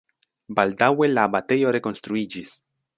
Baldaŭe 0.59 1.11
la 1.13 1.27
abatejo 1.29 1.77
rekonstruiĝis. 1.79 2.61